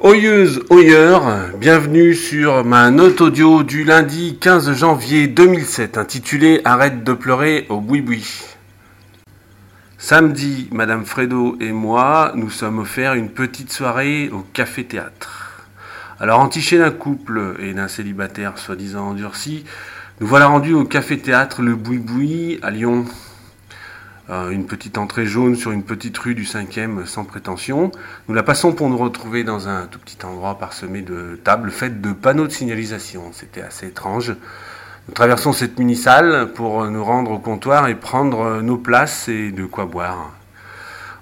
Oyeuse, 0.00 0.64
oyeur, 0.70 1.22
bienvenue 1.56 2.14
sur 2.14 2.64
ma 2.64 2.90
note 2.90 3.20
audio 3.20 3.62
du 3.62 3.84
lundi 3.84 4.36
15 4.40 4.72
janvier 4.74 5.28
2007 5.28 5.98
intitulée 5.98 6.60
Arrête 6.64 7.04
de 7.04 7.12
pleurer 7.12 7.64
au 7.68 7.80
boui-boui. 7.80 8.26
Samedi, 9.96 10.68
Madame 10.72 11.04
Fredo 11.04 11.56
et 11.60 11.70
moi 11.70 12.32
nous 12.34 12.50
sommes 12.50 12.80
offerts 12.80 13.14
une 13.14 13.30
petite 13.30 13.72
soirée 13.72 14.30
au 14.30 14.40
café-théâtre. 14.52 15.68
Alors, 16.18 16.40
entiché 16.40 16.76
d'un 16.76 16.90
couple 16.90 17.54
et 17.60 17.72
d'un 17.72 17.88
célibataire 17.88 18.58
soi-disant 18.58 19.10
endurci, 19.10 19.64
nous 20.20 20.26
voilà 20.26 20.48
rendus 20.48 20.74
au 20.74 20.84
café-théâtre 20.84 21.62
Le 21.62 21.76
Boui-Boui 21.76 22.58
à 22.62 22.72
Lyon. 22.72 23.04
Euh, 24.30 24.50
une 24.50 24.66
petite 24.66 24.96
entrée 24.96 25.26
jaune 25.26 25.54
sur 25.54 25.70
une 25.70 25.82
petite 25.82 26.16
rue 26.16 26.34
du 26.34 26.44
5e 26.44 27.04
sans 27.04 27.24
prétention. 27.24 27.92
Nous 28.26 28.34
la 28.34 28.42
passons 28.42 28.72
pour 28.72 28.88
nous 28.88 28.96
retrouver 28.96 29.44
dans 29.44 29.68
un 29.68 29.86
tout 29.86 29.98
petit 29.98 30.24
endroit 30.24 30.58
parsemé 30.58 31.02
de 31.02 31.38
tables 31.44 31.70
faites 31.70 32.00
de 32.00 32.12
panneaux 32.12 32.46
de 32.46 32.52
signalisation. 32.52 33.24
C'était 33.32 33.60
assez 33.60 33.88
étrange. 33.88 34.34
Nous 35.08 35.14
traversons 35.14 35.52
cette 35.52 35.78
mini-salle 35.78 36.52
pour 36.54 36.86
nous 36.86 37.04
rendre 37.04 37.32
au 37.32 37.38
comptoir 37.38 37.88
et 37.88 37.94
prendre 37.94 38.62
nos 38.62 38.78
places 38.78 39.28
et 39.28 39.50
de 39.52 39.66
quoi 39.66 39.84
boire. 39.84 40.32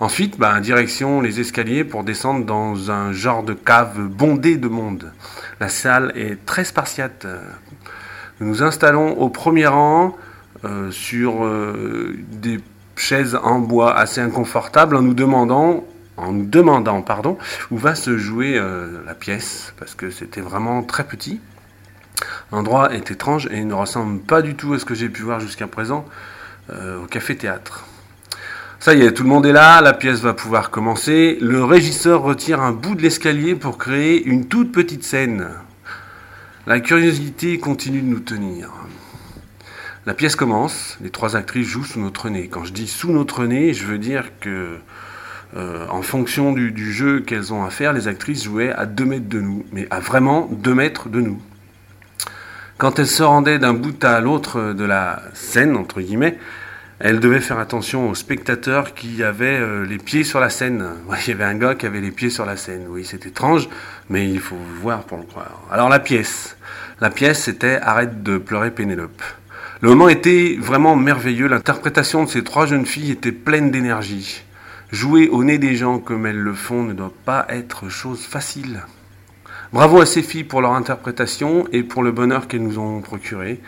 Ensuite, 0.00 0.38
bah, 0.38 0.60
direction 0.60 1.22
les 1.22 1.40
escaliers 1.40 1.84
pour 1.84 2.04
descendre 2.04 2.44
dans 2.44 2.90
un 2.90 3.12
genre 3.12 3.42
de 3.42 3.54
cave 3.54 3.98
bondée 4.08 4.58
de 4.58 4.68
monde. 4.68 5.10
La 5.58 5.70
salle 5.70 6.12
est 6.16 6.44
très 6.44 6.64
spartiate. 6.64 7.26
Nous 8.40 8.46
nous 8.46 8.62
installons 8.62 9.12
au 9.12 9.30
premier 9.30 9.66
rang 9.66 10.16
euh, 10.64 10.90
sur 10.90 11.44
euh, 11.44 12.14
des 12.32 12.60
chaise 12.96 13.38
en 13.42 13.58
bois 13.58 13.96
assez 13.96 14.20
inconfortable 14.20 14.96
en 14.96 15.02
nous 15.02 15.14
demandant 15.14 15.84
en 16.20 16.32
nous 16.32 16.46
demandant 16.46 17.02
pardon, 17.02 17.38
où 17.70 17.78
va 17.78 17.94
se 17.94 18.18
jouer 18.18 18.56
euh, 18.56 19.00
la 19.06 19.14
pièce, 19.14 19.72
parce 19.78 19.94
que 19.94 20.10
c'était 20.10 20.40
vraiment 20.40 20.82
très 20.82 21.04
petit. 21.04 21.40
L'endroit 22.52 22.92
est 22.94 23.10
étrange 23.10 23.48
et 23.50 23.64
ne 23.64 23.74
ressemble 23.74 24.20
pas 24.20 24.42
du 24.42 24.54
tout 24.54 24.74
à 24.74 24.78
ce 24.78 24.84
que 24.84 24.94
j'ai 24.94 25.08
pu 25.08 25.22
voir 25.22 25.40
jusqu'à 25.40 25.66
présent 25.66 26.04
euh, 26.70 27.02
au 27.02 27.06
café-théâtre. 27.06 27.86
Ça 28.78 28.94
y 28.94 29.02
est, 29.02 29.12
tout 29.12 29.22
le 29.22 29.28
monde 29.28 29.46
est 29.46 29.52
là, 29.52 29.80
la 29.80 29.92
pièce 29.92 30.20
va 30.20 30.32
pouvoir 30.32 30.70
commencer. 30.70 31.38
Le 31.40 31.64
régisseur 31.64 32.22
retire 32.22 32.60
un 32.60 32.72
bout 32.72 32.94
de 32.94 33.02
l'escalier 33.02 33.54
pour 33.54 33.78
créer 33.78 34.22
une 34.24 34.46
toute 34.46 34.72
petite 34.72 35.04
scène. 35.04 35.48
La 36.66 36.80
curiosité 36.80 37.58
continue 37.58 38.00
de 38.00 38.06
nous 38.06 38.20
tenir. 38.20 38.70
La 40.10 40.14
pièce 40.14 40.34
commence, 40.34 40.98
les 41.00 41.10
trois 41.10 41.36
actrices 41.36 41.68
jouent 41.68 41.84
sous 41.84 42.00
notre 42.00 42.30
nez. 42.30 42.48
Quand 42.48 42.64
je 42.64 42.72
dis 42.72 42.88
sous 42.88 43.12
notre 43.12 43.44
nez, 43.44 43.74
je 43.74 43.86
veux 43.86 43.96
dire 43.96 44.24
que, 44.40 44.76
euh, 45.56 45.86
en 45.88 46.02
fonction 46.02 46.52
du, 46.52 46.92
jeu 46.92 47.20
qu'elles 47.20 47.54
ont 47.54 47.64
à 47.64 47.70
faire, 47.70 47.92
les 47.92 48.08
actrices 48.08 48.42
jouaient 48.42 48.72
à 48.72 48.86
2 48.86 49.04
mètres 49.04 49.28
de 49.28 49.40
nous, 49.40 49.64
mais 49.70 49.86
à 49.92 50.00
vraiment 50.00 50.48
2 50.50 50.74
mètres 50.74 51.08
de 51.10 51.20
nous. 51.20 51.40
Quand 52.76 52.98
elles 52.98 53.06
se 53.06 53.22
rendaient 53.22 53.60
d'un 53.60 53.72
bout 53.72 54.02
à 54.02 54.20
l'autre 54.20 54.72
de 54.72 54.82
la 54.82 55.22
scène, 55.32 55.76
entre 55.76 56.00
guillemets, 56.00 56.36
elles 56.98 57.20
devaient 57.20 57.38
faire 57.38 57.60
attention 57.60 58.10
aux 58.10 58.16
spectateurs 58.16 58.94
qui 58.94 59.22
avaient 59.22 59.60
euh, 59.60 59.86
les 59.86 59.98
pieds 59.98 60.24
sur 60.24 60.40
la 60.40 60.50
scène. 60.50 60.88
il 61.24 61.28
y 61.28 61.32
avait 61.32 61.44
un 61.44 61.54
gars 61.54 61.76
qui 61.76 61.86
avait 61.86 62.00
les 62.00 62.10
pieds 62.10 62.30
sur 62.30 62.44
la 62.44 62.56
scène. 62.56 62.86
Oui, 62.88 63.04
c'est 63.04 63.26
étrange, 63.26 63.68
mais 64.08 64.28
il 64.28 64.40
faut 64.40 64.58
voir 64.80 65.04
pour 65.04 65.18
le 65.18 65.24
croire. 65.24 65.62
Alors 65.70 65.88
la 65.88 66.00
pièce. 66.00 66.56
La 67.00 67.10
pièce, 67.10 67.44
c'était 67.44 67.76
Arrête 67.80 68.24
de 68.24 68.38
pleurer 68.38 68.72
Pénélope. 68.72 69.22
Le 69.82 69.88
moment 69.88 70.10
était 70.10 70.58
vraiment 70.60 70.94
merveilleux. 70.94 71.48
L'interprétation 71.48 72.24
de 72.24 72.28
ces 72.28 72.44
trois 72.44 72.66
jeunes 72.66 72.84
filles 72.84 73.12
était 73.12 73.32
pleine 73.32 73.70
d'énergie. 73.70 74.42
Jouer 74.92 75.28
au 75.28 75.42
nez 75.42 75.56
des 75.56 75.74
gens 75.74 75.98
comme 75.98 76.26
elles 76.26 76.38
le 76.38 76.52
font 76.52 76.82
ne 76.82 76.92
doit 76.92 77.14
pas 77.24 77.46
être 77.48 77.88
chose 77.88 78.20
facile. 78.20 78.82
Bravo 79.72 80.02
à 80.02 80.06
ces 80.06 80.22
filles 80.22 80.44
pour 80.44 80.60
leur 80.60 80.72
interprétation 80.72 81.66
et 81.72 81.82
pour 81.82 82.02
le 82.02 82.12
bonheur 82.12 82.46
qu'elles 82.46 82.62
nous 82.62 82.78
ont 82.78 83.00
procuré. 83.00 83.58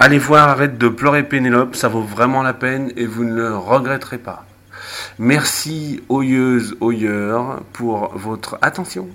Allez 0.00 0.18
voir 0.18 0.48
Arrête 0.48 0.78
de 0.78 0.88
pleurer 0.88 1.22
Pénélope, 1.22 1.76
ça 1.76 1.86
vaut 1.86 2.02
vraiment 2.02 2.42
la 2.42 2.54
peine 2.54 2.90
et 2.96 3.06
vous 3.06 3.22
ne 3.22 3.34
le 3.34 3.56
regretterez 3.56 4.18
pas. 4.18 4.44
Merci, 5.20 6.02
oyeuse, 6.08 6.76
oyeur, 6.80 7.62
pour 7.72 8.10
votre 8.16 8.58
attention. 8.62 9.08